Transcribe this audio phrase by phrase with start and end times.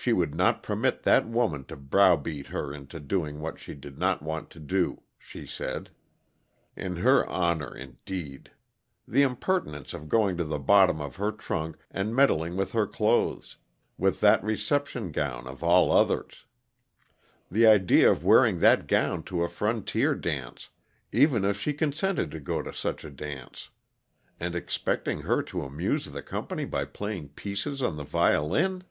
[0.00, 4.22] She would not permit that woman to browbeat her into doing what she did not
[4.22, 5.90] want to do, she said.
[6.76, 8.52] In her honor, indeed!
[9.06, 13.58] The impertinence of going to the bottom of her trunk, and meddling with her clothes
[13.98, 16.46] with that reception gown, of all others!
[17.50, 20.70] The idea of wearing that gown to a frontier dance
[21.12, 23.68] even if she consented to go to such a dance!
[24.40, 28.84] And expecting her to amuse the company by playing "pieces" on the violin!